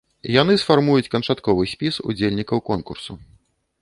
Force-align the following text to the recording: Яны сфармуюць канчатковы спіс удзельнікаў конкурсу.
Яны 0.41 0.53
сфармуюць 0.61 1.11
канчатковы 1.15 1.63
спіс 1.73 2.01
удзельнікаў 2.09 2.67
конкурсу. 2.71 3.13